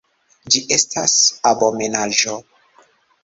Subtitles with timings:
[0.53, 1.13] Ĝi estas
[1.51, 2.39] abomenaĵo!